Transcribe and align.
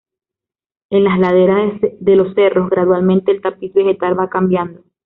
En 0.89 1.03
las 1.03 1.19
laderas 1.19 1.79
de 1.79 2.15
los 2.15 2.33
cerros 2.33 2.71
gradualmente 2.71 3.31
el 3.31 3.39
tapiz 3.39 3.71
vegetal 3.75 4.17
va 4.19 4.31
cambiando. 4.31 4.81